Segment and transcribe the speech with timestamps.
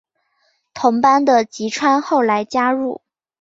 [0.73, 3.03] 同班的吉川后来加入。